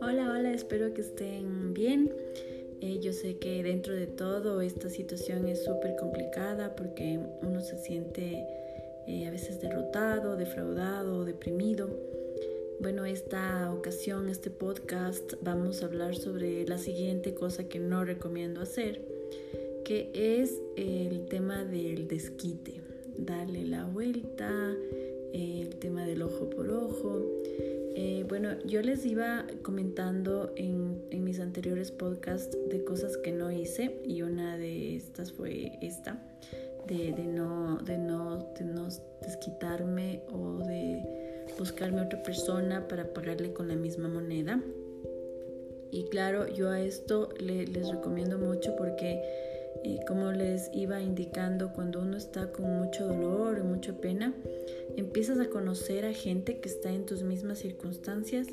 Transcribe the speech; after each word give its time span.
Hola, 0.00 0.30
hola, 0.30 0.52
espero 0.54 0.94
que 0.94 1.00
estén 1.00 1.74
bien. 1.74 2.12
Eh, 2.80 3.00
yo 3.00 3.12
sé 3.12 3.38
que 3.38 3.64
dentro 3.64 3.92
de 3.94 4.06
todo 4.06 4.60
esta 4.60 4.88
situación 4.88 5.48
es 5.48 5.64
súper 5.64 5.96
complicada 5.96 6.76
porque 6.76 7.18
uno 7.42 7.60
se 7.60 7.76
siente 7.78 8.46
eh, 9.08 9.26
a 9.26 9.32
veces 9.32 9.60
derrotado, 9.60 10.36
defraudado, 10.36 11.24
deprimido. 11.24 11.90
Bueno, 12.78 13.04
esta 13.04 13.72
ocasión, 13.72 14.28
este 14.28 14.50
podcast, 14.50 15.34
vamos 15.42 15.82
a 15.82 15.86
hablar 15.86 16.14
sobre 16.14 16.64
la 16.68 16.78
siguiente 16.78 17.34
cosa 17.34 17.68
que 17.68 17.80
no 17.80 18.04
recomiendo 18.04 18.60
hacer, 18.60 19.00
que 19.84 20.10
es 20.14 20.60
el 20.76 21.26
tema 21.26 21.64
del 21.64 22.06
desquite, 22.06 22.91
darle 23.16 23.66
la 23.66 23.84
vuelta, 23.84 24.50
el 25.32 25.76
tema 25.76 26.06
del 26.06 26.22
ojo 26.22 26.50
por 26.50 26.70
ojo. 26.70 27.20
Eh, 27.94 28.24
bueno, 28.28 28.50
yo 28.64 28.80
les 28.80 29.04
iba 29.04 29.46
comentando 29.62 30.52
en, 30.56 31.02
en, 31.10 31.24
mis 31.24 31.40
anteriores 31.40 31.90
podcasts 31.90 32.56
de 32.70 32.84
cosas 32.84 33.18
que 33.18 33.32
no 33.32 33.50
hice 33.52 34.00
y 34.04 34.22
una 34.22 34.56
de 34.56 34.96
estas 34.96 35.32
fue 35.32 35.72
esta, 35.82 36.18
de, 36.86 37.12
de, 37.12 37.24
no, 37.24 37.78
de, 37.78 37.98
no, 37.98 38.50
de 38.58 38.64
no 38.64 38.88
desquitarme 39.20 40.22
o 40.32 40.58
de 40.58 41.02
buscarme 41.58 42.00
otra 42.00 42.22
persona 42.22 42.88
para 42.88 43.12
pagarle 43.12 43.52
con 43.52 43.68
la 43.68 43.76
misma 43.76 44.08
moneda. 44.08 44.62
Y 45.90 46.04
claro, 46.04 46.48
yo 46.48 46.70
a 46.70 46.80
esto 46.80 47.28
les 47.38 47.88
recomiendo 47.88 48.38
mucho 48.38 48.74
porque, 48.76 49.20
eh, 49.84 49.98
como 50.06 50.32
les 50.32 50.70
iba 50.72 51.00
indicando, 51.00 51.72
cuando 51.72 52.00
uno 52.00 52.16
está 52.16 52.52
con 52.52 52.64
mucho 52.64 53.06
dolor 53.06 53.58
y 53.58 53.62
mucha 53.62 53.92
pena, 53.94 54.34
empiezas 54.96 55.38
a 55.40 55.48
conocer 55.48 56.04
a 56.04 56.12
gente 56.12 56.60
que 56.60 56.68
está 56.68 56.92
en 56.92 57.06
tus 57.06 57.22
mismas 57.22 57.58
circunstancias 57.58 58.48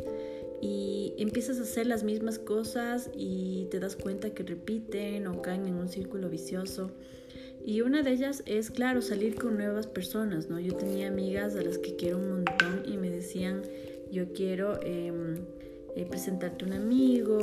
y 0.61 1.13
empiezas 1.17 1.59
a 1.59 1.63
hacer 1.63 1.87
las 1.87 2.03
mismas 2.03 2.39
cosas 2.39 3.09
y 3.15 3.67
te 3.71 3.79
das 3.79 3.95
cuenta 3.95 4.31
que 4.31 4.43
repiten 4.43 5.27
o 5.27 5.41
caen 5.41 5.67
en 5.67 5.75
un 5.75 5.89
círculo 5.89 6.29
vicioso. 6.29 6.91
Y 7.65 7.81
una 7.81 8.01
de 8.01 8.11
ellas 8.11 8.41
es, 8.45 8.71
claro, 8.71 9.01
salir 9.01 9.35
con 9.35 9.57
nuevas 9.57 9.85
personas, 9.85 10.49
¿no? 10.49 10.59
Yo 10.59 10.75
tenía 10.75 11.07
amigas 11.07 11.55
a 11.55 11.61
las 11.61 11.77
que 11.77 11.95
quiero 11.95 12.17
un 12.17 12.29
montón 12.29 12.83
y 12.85 12.97
me 12.97 13.09
decían, 13.09 13.61
yo 14.11 14.31
quiero 14.33 14.81
em, 14.81 15.35
eh, 15.95 16.05
presentarte 16.09 16.65
un 16.65 16.73
amigo, 16.73 17.37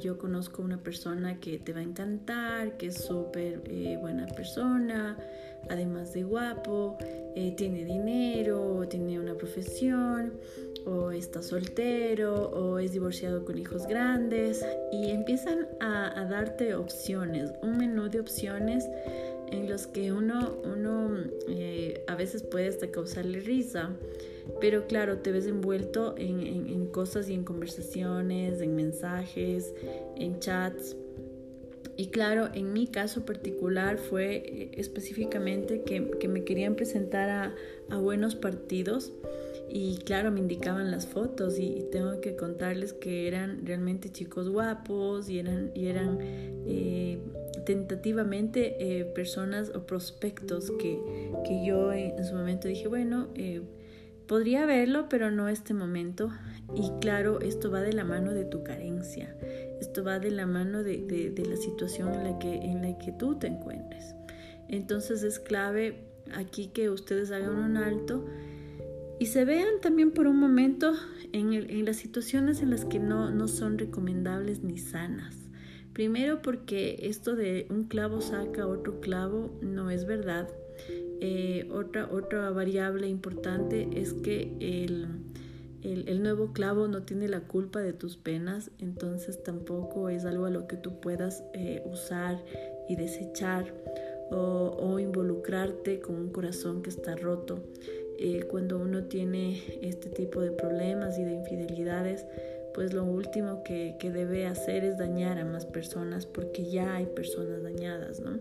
yo 0.00 0.18
conozco 0.18 0.62
una 0.62 0.78
persona 0.78 1.38
que 1.38 1.58
te 1.58 1.72
va 1.72 1.80
a 1.80 1.82
encantar, 1.82 2.76
que 2.76 2.86
es 2.86 2.96
súper 2.96 3.62
eh, 3.66 3.96
buena 4.00 4.26
persona, 4.26 5.16
además 5.68 6.12
de 6.14 6.22
guapo, 6.24 6.96
eh, 7.36 7.54
tiene 7.56 7.84
dinero, 7.84 8.86
tiene 8.88 9.20
una 9.20 9.34
profesión 9.34 10.32
o 10.86 11.10
está 11.10 11.42
soltero 11.42 12.48
o 12.50 12.78
es 12.78 12.92
divorciado 12.92 13.44
con 13.44 13.58
hijos 13.58 13.86
grandes 13.86 14.64
y 14.90 15.10
empiezan 15.10 15.68
a, 15.80 16.24
darte 16.24 16.74
opciones, 16.74 17.52
un 17.62 17.76
menú 17.76 18.08
de 18.08 18.20
opciones 18.20 18.88
en 19.50 19.68
los 19.68 19.86
que 19.86 20.12
uno, 20.12 20.58
uno 20.64 21.16
eh, 21.48 22.04
a 22.06 22.14
veces 22.14 22.42
puede 22.42 22.68
hasta 22.68 22.90
causarle 22.90 23.40
risa, 23.40 23.90
pero 24.60 24.86
claro, 24.86 25.18
te 25.18 25.32
ves 25.32 25.46
envuelto 25.46 26.14
en, 26.18 26.40
en 26.40 26.86
cosas 26.86 27.28
y 27.28 27.34
en 27.34 27.44
conversaciones, 27.44 28.60
en 28.60 28.76
mensajes, 28.76 29.74
en 30.16 30.38
chats. 30.40 30.96
Y 31.96 32.06
claro, 32.06 32.48
en 32.54 32.72
mi 32.72 32.86
caso 32.86 33.26
particular 33.26 33.98
fue 33.98 34.36
eh, 34.36 34.70
específicamente 34.74 35.82
que, 35.82 36.10
que 36.18 36.28
me 36.28 36.44
querían 36.44 36.74
presentar 36.74 37.28
a, 37.28 37.54
a 37.90 37.98
buenos 37.98 38.36
partidos 38.36 39.12
y 39.72 39.98
claro, 39.98 40.32
me 40.32 40.40
indicaban 40.40 40.90
las 40.90 41.06
fotos 41.06 41.58
y, 41.58 41.84
tengo 41.92 42.20
que 42.20 42.34
contarles 42.34 42.92
que 42.92 43.28
eran 43.28 43.64
realmente 43.64 44.10
chicos 44.10 44.48
guapos 44.48 45.28
y 45.28 45.38
eran, 45.38 45.70
y 45.74 45.86
eran 45.86 46.18
eh, 46.66 47.18
tentativamente 47.70 48.74
eh, 48.80 49.04
personas 49.04 49.70
o 49.76 49.86
prospectos 49.86 50.72
que, 50.72 51.00
que 51.46 51.64
yo 51.64 51.92
en, 51.92 52.24
su 52.24 52.34
momento 52.34 52.66
dije, 52.66 52.88
bueno, 52.88 53.28
eh, 53.36 53.62
podría 54.26 54.66
verlo, 54.66 55.08
pero 55.08 55.30
no 55.30 55.48
este 55.48 55.72
momento. 55.72 56.30
Y 56.74 56.90
claro, 57.00 57.40
esto 57.40 57.70
va 57.70 57.80
de 57.80 57.92
la 57.92 58.02
mano 58.02 58.34
de 58.34 58.44
tu 58.44 58.64
carencia, 58.64 59.36
esto 59.80 60.02
va 60.02 60.18
de 60.18 60.32
la 60.32 60.46
mano 60.46 60.82
de, 60.82 60.98
de, 60.98 61.30
de 61.30 61.46
la 61.46 61.56
situación 61.56 62.12
en 62.12 62.24
la, 62.24 62.38
que, 62.40 62.56
en 62.56 62.82
la 62.82 62.98
que 62.98 63.12
tú 63.12 63.38
te 63.38 63.46
encuentres. 63.46 64.16
Entonces 64.66 65.22
es 65.22 65.38
clave 65.38 66.08
aquí 66.34 66.72
que 66.74 66.90
ustedes 66.90 67.30
hagan 67.30 67.56
un 67.56 67.76
alto 67.76 68.26
y 69.20 69.26
se 69.26 69.44
vean 69.44 69.80
también 69.80 70.10
por 70.10 70.26
un 70.26 70.38
momento 70.38 70.92
en, 71.32 71.84
las 71.84 71.98
situaciones 71.98 72.62
en 72.62 72.70
las 72.70 72.84
que 72.84 72.98
no, 72.98 73.30
no 73.30 73.46
son 73.46 73.78
recomendables 73.78 74.64
ni 74.64 74.76
sanas. 74.76 75.49
Primero 75.92 76.40
porque 76.42 76.98
esto 77.02 77.34
de 77.34 77.66
un 77.70 77.84
clavo 77.84 78.20
saca 78.20 78.66
otro 78.66 79.00
clavo 79.00 79.50
no 79.60 79.90
es 79.90 80.06
verdad. 80.06 80.48
Eh, 81.20 81.68
otra, 81.70 82.08
otra 82.10 82.50
variable 82.50 83.08
importante 83.08 83.88
es 83.94 84.14
que 84.14 84.54
el, 84.60 85.06
el, 85.82 86.22
nuevo 86.22 86.52
clavo 86.52 86.88
no 86.88 87.02
tiene 87.02 87.28
la 87.28 87.40
culpa 87.40 87.80
de 87.80 87.92
tus 87.92 88.16
penas, 88.16 88.70
entonces 88.78 89.42
tampoco 89.42 90.08
es 90.08 90.24
algo 90.24 90.46
a 90.46 90.50
lo 90.50 90.66
que 90.66 90.76
tú 90.76 91.00
puedas 91.00 91.42
eh, 91.54 91.82
usar 91.84 92.42
y 92.88 92.96
desechar 92.96 93.74
o, 94.30 94.98
involucrarte 94.98 96.00
con 96.00 96.14
un 96.16 96.30
corazón 96.30 96.82
que 96.82 96.90
está 96.90 97.16
roto. 97.16 97.64
Eh, 98.18 98.44
cuando 98.50 98.78
uno 98.78 99.04
tiene 99.04 99.62
este 99.82 100.08
tipo 100.08 100.40
de 100.40 100.52
problemas 100.52 101.18
y 101.18 101.24
de 101.24 101.32
infidelidades, 101.32 102.26
pues 102.74 102.92
lo 102.92 103.04
último 103.04 103.62
que, 103.64 103.96
que, 103.98 104.10
debe 104.10 104.46
hacer 104.46 104.84
es 104.84 104.98
dañar 104.98 105.38
a 105.38 105.44
más 105.44 105.66
personas 105.66 106.26
porque 106.26 106.64
ya 106.70 106.96
hay 106.96 107.06
personas 107.06 107.62
dañadas, 107.62 108.20
¿no? 108.20 108.38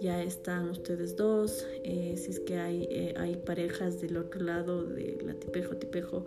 Ya 0.00 0.22
están 0.22 0.68
ustedes 0.68 1.16
dos, 1.16 1.66
eh, 1.84 2.14
si 2.16 2.30
es 2.32 2.40
que 2.40 2.56
hay, 2.56 2.88
eh, 2.90 3.14
hay 3.16 3.36
parejas 3.36 4.00
del 4.00 4.16
otro 4.16 4.42
lado 4.42 4.84
de 4.84 5.18
la 5.24 5.34
tipejo, 5.34 5.76
tipejo, 5.76 6.26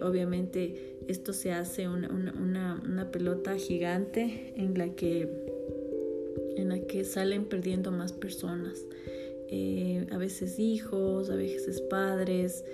obviamente 0.00 0.96
esto 1.08 1.32
se 1.32 1.50
hace 1.50 1.88
una, 1.88 2.08
una, 2.08 2.80
una, 2.84 3.10
pelota 3.10 3.56
gigante 3.56 4.52
en 4.56 4.78
la 4.78 4.90
que, 4.94 5.28
en 6.56 6.68
la 6.68 6.80
que 6.80 7.04
salen 7.04 7.46
perdiendo 7.46 7.90
más 7.90 8.12
personas. 8.12 8.84
Eh, 9.48 10.06
a 10.10 10.18
veces 10.18 10.58
hijos, 10.58 11.30
a 11.30 11.36
veces 11.36 11.80
padres. 11.80 12.64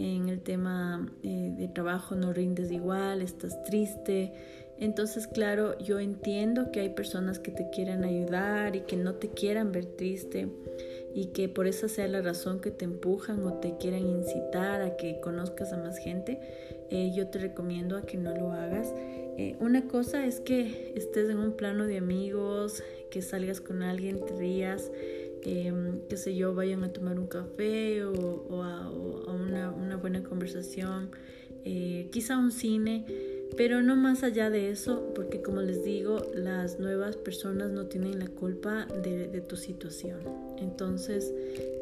En 0.00 0.30
el 0.30 0.40
tema 0.40 1.06
eh, 1.22 1.52
de 1.58 1.68
trabajo 1.68 2.14
no 2.14 2.32
rindes 2.32 2.72
igual, 2.72 3.20
estás 3.20 3.62
triste. 3.64 4.32
Entonces, 4.78 5.26
claro, 5.26 5.78
yo 5.78 5.98
entiendo 5.98 6.72
que 6.72 6.80
hay 6.80 6.88
personas 6.88 7.38
que 7.38 7.50
te 7.50 7.68
quieran 7.68 8.02
ayudar 8.04 8.76
y 8.76 8.80
que 8.80 8.96
no 8.96 9.16
te 9.16 9.28
quieran 9.28 9.72
ver 9.72 9.84
triste 9.84 10.48
y 11.14 11.26
que 11.26 11.50
por 11.50 11.66
esa 11.66 11.86
sea 11.86 12.08
la 12.08 12.22
razón 12.22 12.62
que 12.62 12.70
te 12.70 12.86
empujan 12.86 13.44
o 13.44 13.60
te 13.60 13.76
quieran 13.76 14.06
incitar 14.06 14.80
a 14.80 14.96
que 14.96 15.20
conozcas 15.20 15.74
a 15.74 15.76
más 15.76 15.98
gente, 15.98 16.40
eh, 16.88 17.12
yo 17.14 17.28
te 17.28 17.38
recomiendo 17.38 17.98
a 17.98 18.06
que 18.06 18.16
no 18.16 18.34
lo 18.34 18.52
hagas. 18.52 18.94
una 19.58 19.86
cosa 19.86 20.24
es 20.24 20.40
que 20.40 20.94
estés 20.96 21.28
en 21.28 21.38
un 21.38 21.52
plano 21.52 21.86
de 21.86 21.98
amigos, 21.98 22.82
que 23.10 23.20
salgas 23.20 23.60
con 23.60 23.82
alguien, 23.82 24.24
te 24.24 24.34
rías, 24.34 24.90
Em, 25.42 26.00
qué 26.08 26.16
sé 26.16 26.36
yo, 26.36 26.54
vayan 26.54 26.84
a 26.84 26.92
tomar 26.92 27.18
un 27.18 27.26
café 27.26 28.04
o, 28.04 28.62
a, 28.62 28.90
una, 28.90 29.96
buena 29.96 30.22
conversación, 30.22 31.10
eh, 31.64 32.08
quizá 32.12 32.38
un 32.38 32.52
cine, 32.52 33.04
pero 33.56 33.82
no 33.82 33.96
más 33.96 34.22
allá 34.22 34.50
de 34.50 34.70
eso, 34.70 35.12
porque 35.14 35.42
como 35.42 35.60
les 35.60 35.84
digo, 35.84 36.22
las 36.34 36.78
nuevas 36.78 37.16
personas 37.16 37.70
no 37.70 37.86
tienen 37.86 38.18
la 38.18 38.28
culpa 38.28 38.86
de, 39.02 39.40
tu 39.40 39.56
situación. 39.56 40.20
Entonces, 40.58 41.32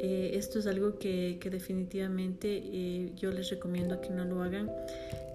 eh, 0.00 0.30
esto 0.34 0.58
es 0.58 0.66
algo 0.66 0.98
que, 0.98 1.38
definitivamente 1.50 2.62
eh, 2.64 3.12
yo 3.16 3.30
les 3.30 3.50
recomiendo 3.50 4.00
que 4.00 4.10
no 4.10 4.24
lo 4.24 4.42
hagan. 4.42 4.70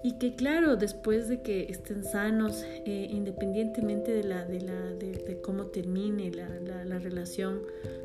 Y 0.02 0.18
que 0.18 0.34
claro, 0.34 0.76
después 0.76 1.28
de 1.28 1.40
que 1.40 1.62
estén 1.70 2.04
sanos, 2.04 2.64
independientemente 2.84 4.12
de, 4.12 4.24
la, 4.24 4.44
de, 4.44 4.60
la, 4.60 4.92
de, 4.92 5.40
cómo 5.42 5.66
termine 5.66 6.30
la, 6.30 6.84
la 6.84 6.98
relación 6.98 7.62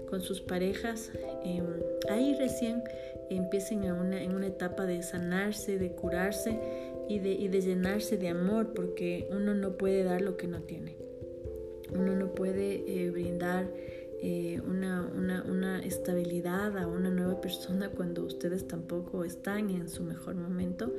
con 0.10 0.22
sus 0.22 0.42
parejas, 0.42 1.12
em, 1.44 1.66
ahí 2.10 2.36
recién 2.36 2.84
empiecen 3.30 3.86
a 3.86 3.94
una, 3.94 4.22
en 4.22 4.34
una 4.34 4.48
etapa 4.48 4.86
de 4.86 5.04
sanarse, 5.04 5.78
de 5.78 5.92
curarse 5.92 6.60
y 7.10 7.20
de, 7.20 7.32
y 7.32 7.48
de 7.48 7.62
llenarse 7.62 8.18
de 8.18 8.30
amor, 8.30 8.74
porque 8.74 9.28
uno 9.32 9.56
no 9.56 9.78
puede 9.78 10.04
dar 10.04 10.22
lo 10.22 10.38
que 10.38 10.48
no 10.48 10.62
tiene. 10.62 10.96
Uno 11.92 12.16
no 12.16 12.36
puede 12.36 12.84
eh, 12.86 13.10
brindar 13.10 13.68
eh, 14.22 14.62
una, 14.68 15.12
una, 15.18 15.44
una, 15.44 15.84
estabilidad 15.84 16.78
a 16.78 16.88
una 16.88 17.10
nueva 17.10 17.42
persona 17.42 17.90
cuando 17.90 18.24
ustedes 18.24 18.68
tampoco 18.68 19.26
están 19.26 19.72
en 19.72 19.90
su 19.90 20.04
mejor 20.04 20.36
momento. 20.36 20.94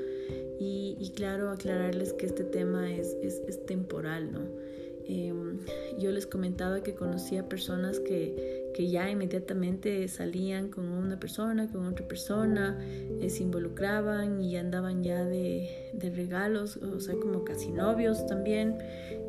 Y, 0.58 0.96
y 0.98 1.10
claro, 1.10 1.50
aclararles 1.50 2.12
que 2.12 2.26
este 2.26 2.42
tema 2.42 2.92
es, 2.92 3.16
es, 3.22 3.40
es 3.46 3.64
temporal, 3.64 4.32
¿no? 4.32 4.40
Em, 5.10 5.58
yo 5.98 6.12
les 6.12 6.24
comentaba 6.24 6.84
que 6.84 6.94
conocía 6.94 7.48
personas 7.48 7.98
que, 7.98 8.70
que, 8.74 8.88
ya 8.88 9.10
inmediatamente 9.10 10.06
salían 10.06 10.68
con 10.68 10.86
una 10.86 11.18
persona, 11.18 11.66
con 11.66 11.84
otra 11.86 12.06
persona, 12.06 12.78
eh, 13.20 13.28
se 13.28 13.42
involucraban 13.42 14.40
y 14.40 14.56
andaban 14.56 15.02
ya 15.02 15.24
de, 15.24 15.90
de, 15.94 16.10
regalos, 16.10 16.76
o 16.76 17.00
sea, 17.00 17.16
como 17.16 17.42
casi 17.44 17.72
novios 17.72 18.24
también. 18.26 18.78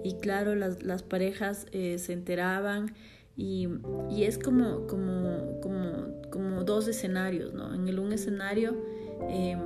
Y 0.03 0.13
claro, 0.17 0.53
las, 0.53 0.83
las 0.83 1.01
parejas 1.01 1.65
eh, 1.71 1.97
se 1.97 2.13
enteraban 2.13 2.93
y, 3.35 3.67
y, 4.11 4.25
es 4.25 4.37
como, 4.37 4.85
como, 4.85 5.59
como, 5.61 6.21
como 6.29 6.63
dos 6.63 6.87
escenarios, 6.87 7.55
¿no? 7.55 7.73
En 7.73 7.87
el 7.87 7.97
un 7.97 8.13
escenario 8.13 8.77
em, 9.29 9.59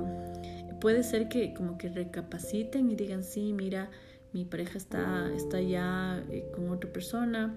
puede 0.80 1.02
ser 1.02 1.28
que 1.28 1.52
como 1.52 1.76
que 1.76 1.90
recapaciten 1.90 2.90
y 2.90 2.96
digan, 2.96 3.22
sí, 3.22 3.52
mira, 3.52 3.90
mi 4.36 4.44
pareja 4.44 4.76
está, 4.76 5.32
está 5.34 5.62
ya 5.62 6.22
eh, 6.30 6.44
con 6.54 6.68
otra 6.68 6.92
persona 6.92 7.56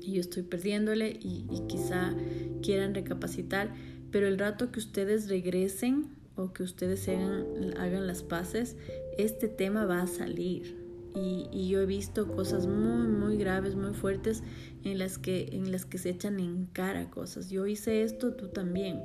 y 0.00 0.14
yo 0.14 0.20
estoy 0.20 0.42
perdiéndole 0.42 1.10
y, 1.20 1.46
quizá 1.68 2.16
quieran 2.62 2.96
recapacitar, 2.96 3.72
pero 4.10 4.26
el 4.26 4.40
rato 4.40 4.72
que 4.72 4.80
ustedes 4.80 5.28
regresen 5.28 6.08
o 6.34 6.52
que 6.52 6.64
ustedes 6.64 7.08
hagan, 7.08 7.46
hagan 7.78 8.08
las 8.08 8.24
paces, 8.24 8.76
este 9.18 9.46
tema 9.46 9.86
va 9.86 10.02
a 10.02 10.08
salir. 10.08 10.76
Y, 11.14 11.68
yo 11.68 11.80
he 11.80 11.86
visto 11.86 12.26
cosas 12.26 12.66
muy, 12.66 13.06
muy 13.06 13.36
graves, 13.36 13.76
muy 13.76 13.94
fuertes 13.94 14.42
en 14.82 14.98
las 14.98 15.18
que, 15.18 15.48
en 15.52 15.70
las 15.70 15.84
que 15.84 15.98
se 15.98 16.10
echan 16.10 16.40
en 16.40 16.66
cara 16.66 17.08
cosas. 17.10 17.50
Yo 17.50 17.66
hice 17.66 18.02
esto, 18.02 18.34
tú 18.34 18.48
también. 18.48 19.00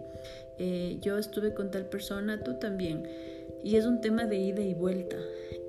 Eh, 0.58 0.98
yo 1.02 1.19
estuve 1.19 1.54
con 1.54 1.69
tal 1.69 1.88
persona, 1.88 2.44
tú 2.44 2.58
también. 2.60 3.04
Y 3.63 3.75
es 3.75 3.86
un 3.86 4.01
tema 4.01 4.25
de 4.25 4.38
ida 4.38 4.62
y 4.62 4.74
vuelta. 4.74 5.18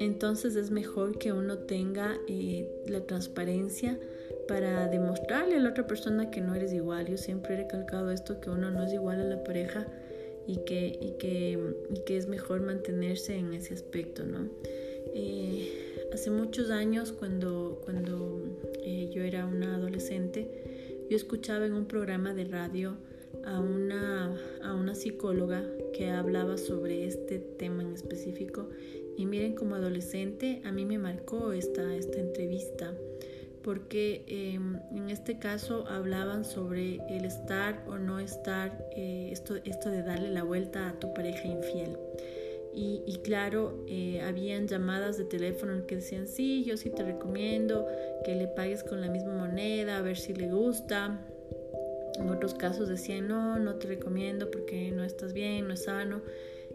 Entonces 0.01 0.57
es 0.57 0.71
mejor 0.71 1.19
que 1.19 1.33
uno 1.33 1.59
tenga 1.59 2.19
eh, 2.29 2.69
la 2.87 3.01
transparencia 3.01 3.99
para 4.49 4.89
demostrarle 4.89 5.57
a 5.57 5.61
la 5.61 5.71
otra 5.71 5.87
persona 5.87 6.31
que 6.31 6.41
no 6.41 6.55
eres 6.55 6.73
igual. 6.73 7.07
Yo 7.07 7.17
siempre 7.17 7.55
he 7.55 7.57
recalcado 7.59 8.11
esto, 8.11 8.41
que 8.41 8.51
uno 8.51 8.71
no 8.71 8.85
es 8.85 8.93
igual 8.93 9.21
a 9.21 9.25
la 9.25 9.45
pareja 9.45 9.87
y 10.47 10.59
que, 10.65 10.99
y 11.01 11.13
que, 11.19 11.59
y 11.91 12.05
que 12.05 12.17
es 12.17 12.27
mejor 12.27 12.61
mantenerse 12.61 13.37
en 13.37 13.55
ese 13.55 13.75
aspecto, 13.75 14.25
¿no? 14.25 14.49
Eh, 15.15 16.09
hace 16.13 16.31
muchos 16.31 16.71
años, 16.71 17.13
cuando, 17.13 17.81
cuando 17.85 18.43
eh, 18.83 19.11
yo 19.13 19.23
era 19.23 19.47
una 19.47 19.77
adolescente, 19.77 21.07
yo 21.09 21.17
escuchaba 21.17 21.67
en 21.67 21.73
un 21.75 21.87
programa 21.87 22.35
de 22.35 22.45
radio 22.45 22.97
a 23.47 23.61
una, 23.61 24.37
a 24.63 24.75
una 24.75 24.95
psicóloga 24.95 25.65
que 25.93 26.11
hablaba 26.11 26.57
sobre 26.57 27.07
este 27.07 27.39
tema 27.39 27.83
en 27.83 27.93
específico 27.93 28.69
y 29.17 29.27
miren, 29.27 29.55
como 29.55 29.77
adolescente 29.77 30.61
a 30.65 30.73
mí 30.73 30.85
me 30.85 30.99
marcó 30.99 31.53
esta, 31.53 31.95
esta 31.95 32.19
entrevista 32.19 32.95
porque 33.65 34.25
em, 34.29 34.79
en 34.95 35.09
este 35.09 35.39
caso 35.39 35.87
hablaban 35.89 36.45
sobre 36.45 37.01
el 37.09 37.25
estar 37.25 37.83
o 37.89 37.97
no 37.97 38.21
estar, 38.21 38.87
eh, 38.95 39.31
esto, 39.33 39.57
esto 39.65 39.89
de 39.89 40.03
darle 40.03 40.31
la 40.31 40.43
vuelta 40.45 40.91
a 40.91 41.01
tu 41.01 41.13
pareja 41.15 41.49
infiel. 41.49 41.97
Y, 42.77 43.21
claro, 43.23 43.85
eh, 43.87 44.21
habían 44.23 44.67
llamadas 44.67 45.17
de 45.17 45.25
teléfono 45.25 45.87
que 45.87 45.95
decían, 45.95 46.27
sí, 46.27 46.65
yo 46.65 46.77
sí 46.77 46.91
te 46.91 47.05
recomiendo 47.05 47.87
que 48.25 48.35
le 48.35 48.49
pagues 48.49 48.83
con 48.83 49.01
la 49.01 49.09
misma 49.09 49.33
moneda, 49.33 49.99
a 49.99 50.03
ver 50.03 50.17
si 50.17 50.35
le 50.35 50.51
gusta. 50.51 51.21
En 52.19 52.29
otros 52.31 52.55
casos 52.55 52.89
decían, 52.89 53.29
no, 53.29 53.59
no 53.59 53.77
te 53.77 53.89
recomiendo 53.89 54.51
porque 54.51 54.91
no 54.91 55.05
estás 55.05 55.33
bien, 55.33 55.67
no 55.69 55.75
es 55.75 55.85
sano. 55.85 56.23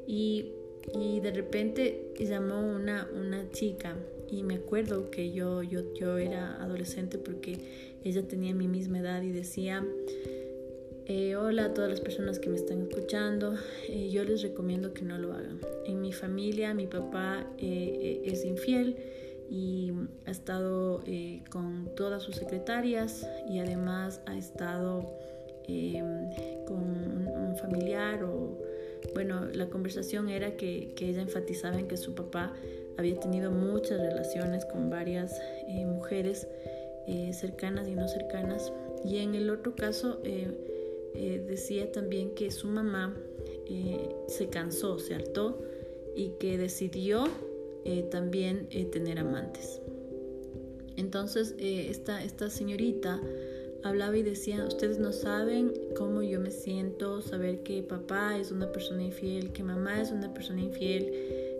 Y 0.08 0.54
y 0.94 1.20
de 1.20 1.32
repente 1.32 2.14
llamó 2.18 2.60
una, 2.60 3.08
una 3.14 3.50
chica 3.52 3.96
y 4.30 4.44
me 4.44 4.56
acuerdo 4.56 5.10
que 5.12 5.32
yo, 5.32 5.64
yo, 5.64 5.94
yo 5.94 6.18
era 6.18 6.62
adolescente 6.62 7.18
porque 7.18 7.58
ella 8.04 8.28
tenía 8.28 8.54
mi 8.54 8.68
misma 8.68 9.00
edad 9.00 9.22
y 9.22 9.32
decía, 9.32 9.86
eh, 11.06 11.36
hola 11.36 11.66
a 11.66 11.74
todas 11.74 11.90
las 11.90 12.02
personas 12.02 12.40
que 12.40 12.50
me 12.50 12.56
están 12.56 12.82
escuchando, 12.82 13.56
eh, 13.88 14.10
yo 14.10 14.24
les 14.24 14.42
recomiendo 14.42 14.94
que 14.94 15.04
no 15.04 15.18
lo 15.18 15.34
hagan. 15.34 15.60
En 15.86 16.02
mi 16.02 16.14
familia 16.14 16.74
mi 16.74 16.88
papá 16.88 17.48
eh, 17.58 18.22
es 18.26 18.46
infiel 18.46 18.96
y 19.50 19.92
ha 20.26 20.32
estado 20.32 21.04
con 21.50 21.90
todas 21.96 22.24
sus 22.24 22.36
secretarias 22.36 23.28
y 23.50 23.60
además 23.60 24.22
ha 24.26 24.38
estado 24.38 25.18
con 26.68 27.28
un 27.28 27.56
familiar 27.60 28.24
o 28.24 28.58
bueno, 29.14 29.46
la 29.54 29.70
conversación 29.70 30.30
era 30.30 30.56
que, 30.56 30.94
ella 31.00 31.22
enfatizaba 31.22 31.80
en 31.80 31.88
que 31.88 31.98
su 31.98 32.16
papá 32.16 32.54
había 32.98 33.20
tenido 33.20 33.52
muchas 33.52 34.00
relaciones 34.00 34.66
con 34.66 34.90
varias 34.90 35.40
eh, 35.68 35.86
mujeres 35.86 36.48
eh, 37.08 37.32
cercanas 37.34 37.88
y 37.88 37.96
no 37.96 38.08
cercanas. 38.08 38.72
Y 39.04 39.18
en 39.20 39.36
el 39.36 39.50
otro 39.50 39.76
caso 39.76 40.20
eh, 40.24 41.44
decía 41.48 41.92
también 41.92 42.36
que 42.36 42.52
su 42.52 42.68
mamá 42.68 43.16
se 44.28 44.48
cansó, 44.48 44.98
se 44.98 45.14
hartó 45.14 45.62
y 46.16 46.30
que 46.40 46.58
decidió 46.58 47.26
también 48.12 48.68
tener 48.92 49.20
amantes. 49.20 49.82
Entonces 50.98 51.56
esta, 51.60 52.24
esta 52.24 52.50
señorita 52.50 53.20
hablaba 53.84 54.18
y 54.18 54.24
decía, 54.24 54.66
ustedes 54.66 55.00
no 55.00 55.12
saben 55.12 55.74
cómo 55.96 56.22
yo 56.22 56.40
me 56.40 56.52
siento, 56.52 57.22
saber 57.22 57.64
que 57.64 57.82
papá 57.84 58.38
es 58.38 58.52
una 58.52 58.72
persona 58.72 59.04
infiel, 59.04 59.52
que 59.52 59.64
mamá 59.64 60.02
es 60.02 60.12
una 60.12 60.34
persona 60.34 60.62
infiel, 60.62 61.12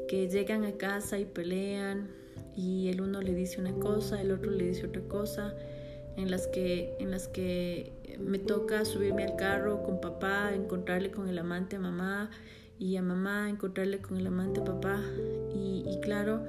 que 0.08 0.28
llegan 0.28 0.66
a 0.66 0.74
casa 0.74 1.20
y 1.20 1.26
pelean 1.26 2.10
y 2.56 2.90
el 2.90 3.02
uno 3.02 3.22
le 3.22 3.34
dice 3.34 3.62
una 3.62 3.74
cosa, 3.74 4.22
el 4.22 4.32
otro 4.32 4.52
le 4.52 4.66
dice 4.66 4.88
otra 4.88 5.02
cosa, 5.04 5.56
en 6.18 6.30
las 6.30 6.48
que, 6.48 6.96
en 7.00 7.12
las 7.12 7.28
que 7.28 7.94
me 8.20 8.40
toca 8.40 8.84
subirme 8.84 9.24
al 9.24 9.36
carro 9.38 9.84
con 9.84 10.02
papá, 10.02 10.54
encontrarle 10.54 11.12
con 11.12 11.30
el 11.30 11.38
amante 11.38 11.78
a 11.78 11.80
mamá 11.80 12.30
y 12.80 12.96
a 12.96 13.02
mamá 13.02 13.50
encontrarle 13.50 14.00
con 14.00 14.18
el 14.18 14.26
amante 14.28 14.62
a 14.62 14.64
papá. 14.64 15.04
Y, 15.54 16.00
claro, 16.02 16.44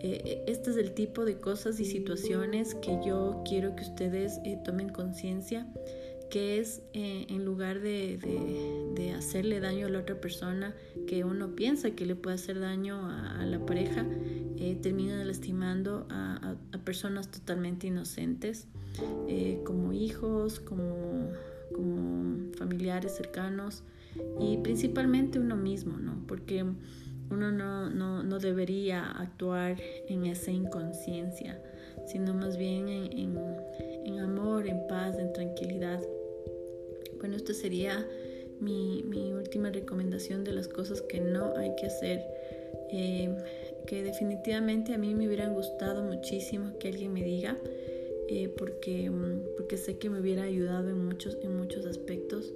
eh, 0.00 0.42
este 0.46 0.70
es 0.70 0.76
el 0.78 0.92
tipo 0.92 1.24
de 1.24 1.38
cosas 1.38 1.78
y 1.78 1.84
situaciones 1.84 2.74
que 2.74 2.98
yo 3.06 3.42
quiero 3.46 3.76
que 3.76 3.82
ustedes 3.82 4.40
eh, 4.44 4.58
tomen 4.64 4.88
conciencia, 4.88 5.66
que 6.30 6.58
es 6.58 6.82
eh, 6.94 7.26
en 7.28 7.44
lugar 7.44 7.80
de, 7.80 8.18
hacerle 9.16 9.60
daño 9.60 9.86
a 9.86 9.90
la 9.90 10.00
otra 10.00 10.20
persona, 10.20 10.74
que 11.06 11.24
uno 11.24 11.54
piensa 11.54 11.92
que 11.92 12.04
le 12.04 12.16
puede 12.16 12.34
hacer 12.34 12.58
daño 12.58 13.06
a, 13.06 13.44
la 13.46 13.64
pareja, 13.64 14.04
termina 14.82 15.22
lastimando 15.24 16.06
a, 16.10 16.56
personas 16.84 17.30
totalmente 17.30 17.86
inocentes, 17.86 18.66
como 19.64 19.92
hijos, 19.92 20.60
como, 20.60 21.30
como 21.72 22.52
familiares 22.56 23.14
cercanos 23.16 23.84
y 24.40 24.58
principalmente 24.58 25.38
uno 25.38 25.56
mismo, 25.56 25.98
¿no? 25.98 26.24
Porque 26.26 26.64
uno 27.30 27.50
no, 27.50 27.90
no, 27.90 28.22
no 28.22 28.38
debería 28.38 29.10
actuar 29.10 29.76
en 30.08 30.26
esa 30.26 30.50
inconsciencia, 30.50 31.60
sino 32.06 32.34
más 32.34 32.56
bien 32.56 32.88
en, 32.88 33.38
en, 34.04 34.18
amor, 34.18 34.66
en 34.66 34.86
paz, 34.86 35.18
en 35.18 35.32
tranquilidad. 35.32 36.00
Bueno, 37.18 37.36
esta 37.36 37.54
sería 37.54 38.06
mi, 38.60 39.02
mi, 39.04 39.32
última 39.32 39.70
recomendación 39.70 40.44
de 40.44 40.52
las 40.52 40.68
cosas 40.68 41.02
que 41.02 41.20
no 41.20 41.56
hay 41.56 41.74
que 41.76 41.86
hacer, 41.86 42.22
eh, 42.90 43.34
que 43.86 44.02
definitivamente 44.02 44.94
a 44.94 44.98
mí 44.98 45.14
me 45.14 45.26
hubieran 45.26 45.54
gustado 45.54 46.02
muchísimo 46.02 46.78
que 46.78 46.88
alguien 46.88 47.12
me 47.12 47.22
diga, 47.22 47.56
eh, 48.28 48.48
porque, 48.56 49.10
porque 49.56 49.76
sé 49.76 49.98
que 49.98 50.08
me 50.08 50.20
hubiera 50.20 50.44
ayudado 50.44 50.88
en 50.90 51.04
muchos, 51.04 51.38
en 51.42 51.56
muchos 51.56 51.86
aspectos. 51.86 52.52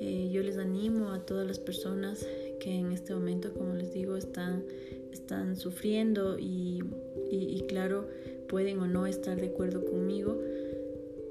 Yo 0.00 0.42
les 0.42 0.56
animo 0.58 1.10
a 1.12 1.26
todas 1.26 1.46
las 1.46 1.58
personas 1.58 2.24
que 2.60 2.74
en 2.74 2.92
este 2.92 3.14
momento, 3.14 3.52
como 3.52 3.74
les 3.74 3.92
digo, 3.92 4.16
están, 4.16 4.64
están 5.12 5.56
sufriendo 5.56 6.38
y, 6.38 6.82
y, 7.30 7.60
claro, 7.68 8.08
pueden 8.48 8.78
o 8.80 8.86
no 8.86 9.06
estar 9.06 9.40
de 9.40 9.48
acuerdo 9.48 9.84
conmigo, 9.84 10.40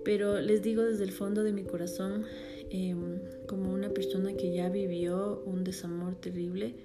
pero 0.03 0.39
les 0.39 0.61
digo 0.61 0.83
desde 0.83 1.03
el 1.03 1.11
fondo 1.11 1.43
de 1.43 1.51
mi 1.51 1.63
corazón, 1.63 2.25
em, 2.69 3.19
como 3.47 3.73
una 3.73 3.89
persona 3.89 4.33
que 4.33 4.53
ya 4.53 4.69
vivió 4.69 5.43
un 5.45 5.63
desamor 5.63 6.15
terrible 6.15 6.75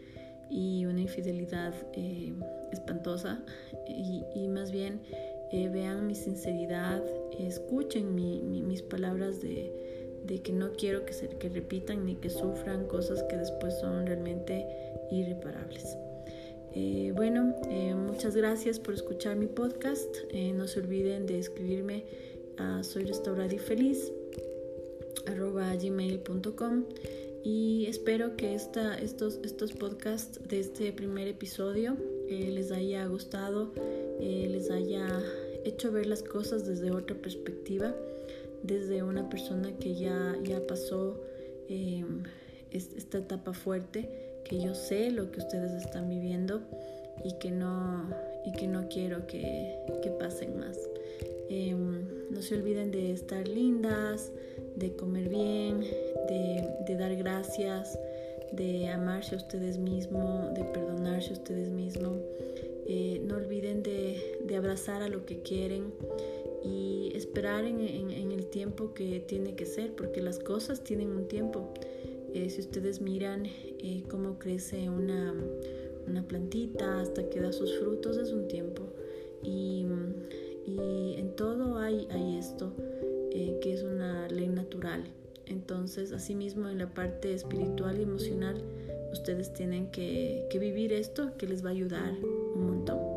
y 0.50 0.84
una 0.86 1.00
infidelidad 1.00 1.74
eh, 1.94 2.32
espantosa, 2.72 3.44
y, 3.88 4.22
y, 4.34 4.48
más 4.48 4.70
bien 4.70 5.00
eh, 5.52 5.68
vean 5.68 6.06
mi 6.06 6.14
sinceridad, 6.14 7.02
escuchen 7.38 8.14
mis 8.14 8.82
palabras 8.82 9.40
de, 9.40 9.70
de 10.26 10.40
que 10.40 10.52
no 10.52 10.72
quiero 10.72 11.04
que 11.04 11.12
se 11.12 11.28
que 11.28 11.48
repitan 11.48 12.06
ni 12.06 12.16
que 12.16 12.30
sufran 12.30 12.86
cosas 12.86 13.22
que 13.24 13.36
después 13.36 13.78
son 13.80 14.06
realmente 14.06 14.66
irreparables. 15.10 15.96
Eh, 16.74 17.12
bueno, 17.14 17.54
eh, 17.68 17.94
muchas 17.94 18.34
gracias 18.34 18.78
por 18.78 18.94
escuchar 18.94 19.36
mi 19.36 19.46
podcast. 19.46 20.08
Eh, 20.30 20.52
no 20.52 20.66
se 20.66 20.80
olviden 20.80 21.26
de 21.26 21.38
escribirme 21.38 22.04
a 22.56 22.82
soy 22.82 23.04
restaurada 23.04 23.52
y 23.54 23.58
feliz 23.58 24.12
gmail.com 25.26 26.84
y 27.44 27.86
espero 27.86 28.36
que 28.36 28.54
esta, 28.54 28.98
estos, 28.98 29.40
estos 29.44 29.72
podcasts 29.72 30.40
de 30.48 30.60
este 30.60 30.92
primer 30.92 31.28
episodio 31.28 31.96
les 32.28 32.72
haya 32.72 33.06
gustado, 33.06 33.72
les 34.20 34.70
haya 34.70 35.06
hecho 35.64 35.92
ver 35.92 36.06
las 36.06 36.22
cosas 36.22 36.66
desde 36.66 36.90
otra 36.90 37.16
perspectiva, 37.16 37.94
desde 38.62 39.02
una 39.02 39.28
persona 39.28 39.72
que 39.78 39.94
ya, 39.94 40.36
ya 40.44 40.66
pasó 40.66 41.20
em, 41.68 42.22
esta 42.70 43.18
etapa 43.18 43.52
fuerte, 43.52 44.08
que 44.44 44.60
yo 44.60 44.74
sé 44.74 45.10
lo 45.10 45.30
que 45.30 45.40
ustedes 45.40 45.72
están 45.72 46.08
viviendo 46.08 46.62
y 47.24 47.34
que 47.38 47.50
no, 47.50 48.08
y 48.44 48.52
que 48.52 48.66
no 48.66 48.88
quiero 48.88 49.26
que, 49.26 49.76
que 50.02 50.10
pasen 50.10 50.58
más. 50.58 50.78
Em, 51.48 52.30
no 52.30 52.40
se 52.40 52.54
olviden 52.54 52.90
de 52.90 53.12
estar 53.12 53.46
lindas, 53.46 54.32
de 54.76 54.94
comer 54.96 55.28
bien, 55.28 55.80
de, 55.80 56.68
de 56.86 56.96
dar 56.96 57.14
gracias, 57.14 57.98
de 58.52 58.88
amarse 58.88 59.34
a 59.34 59.38
ustedes 59.38 59.78
mismos, 59.78 60.54
de 60.54 60.64
perdonarse 60.64 61.30
a 61.30 61.32
ustedes 61.34 61.70
mismos. 61.70 62.18
Eh, 62.86 63.22
no 63.24 63.36
olviden 63.36 63.82
de, 63.82 64.40
de, 64.44 64.56
abrazar 64.56 65.02
a 65.02 65.08
lo 65.08 65.24
que 65.24 65.40
quieren 65.42 65.92
y 66.64 67.10
esperar 67.14 67.64
en, 67.64 67.80
el 67.80 68.46
tiempo 68.46 68.94
que 68.94 69.20
tiene 69.20 69.54
que 69.54 69.66
ser, 69.66 69.94
porque 69.94 70.20
las 70.20 70.38
cosas 70.38 70.82
tienen 70.84 71.10
un 71.10 71.28
tiempo. 71.28 71.72
Eh, 72.34 72.48
si 72.50 72.60
ustedes 72.60 73.00
miran 73.00 73.46
eh, 73.46 74.04
cómo 74.08 74.38
crece 74.38 74.88
una, 74.88 75.34
una, 76.06 76.26
plantita 76.26 77.00
hasta 77.00 77.28
que 77.28 77.40
da 77.40 77.52
sus 77.52 77.78
frutos, 77.78 78.16
es 78.16 78.32
un 78.32 78.48
tiempo. 78.48 78.82
Y, 79.42 79.86
en 80.64 81.34
todo 81.36 81.78
hay, 81.78 82.06
hay 82.10 82.36
esto, 82.36 82.72
que 83.30 83.72
es 83.72 83.82
una 83.82 84.28
ley 84.28 84.48
natural. 84.48 85.04
Entonces, 85.46 86.12
asimismo, 86.12 86.68
en 86.68 86.78
la 86.78 86.94
parte 86.94 87.34
espiritual 87.34 87.98
y 87.98 88.02
emocional, 88.02 88.62
ustedes 89.12 89.52
tienen 89.52 89.90
que, 89.90 90.46
que 90.50 90.58
vivir 90.58 90.92
esto 90.92 91.36
que 91.36 91.46
les 91.46 91.64
va 91.64 91.70
a 91.70 91.72
ayudar 91.72 92.14
un 92.54 92.66
montón. 92.66 93.11